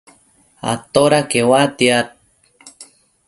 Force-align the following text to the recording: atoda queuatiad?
atoda 0.73 1.19
queuatiad? 1.31 2.07